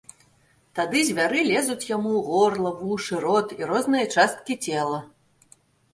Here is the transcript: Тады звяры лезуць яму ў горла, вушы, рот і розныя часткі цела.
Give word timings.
Тады 0.79 1.01
звяры 1.09 1.43
лезуць 1.51 1.87
яму 1.89 2.09
ў 2.19 2.21
горла, 2.29 2.71
вушы, 2.79 3.15
рот 3.27 3.47
і 3.59 3.69
розныя 3.73 4.05
часткі 4.19 4.61
цела. 4.69 4.99